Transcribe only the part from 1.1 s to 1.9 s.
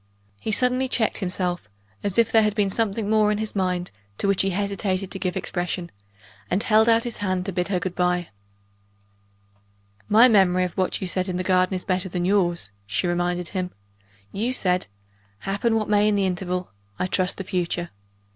himself,